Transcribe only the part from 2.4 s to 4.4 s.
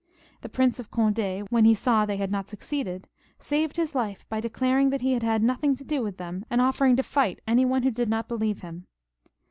succeeded, saved his life by